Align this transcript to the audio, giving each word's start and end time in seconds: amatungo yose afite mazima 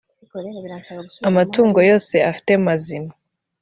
amatungo 1.27 1.79
yose 1.89 2.15
afite 2.31 2.51
mazima 2.65 3.11